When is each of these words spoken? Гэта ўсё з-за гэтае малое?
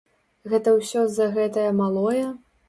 Гэта 0.53 0.73
ўсё 0.77 1.03
з-за 1.09 1.27
гэтае 1.37 1.67
малое? 1.83 2.25